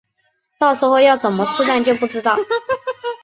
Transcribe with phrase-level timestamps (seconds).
[0.57, 2.35] 到时候要怎么出站就不知道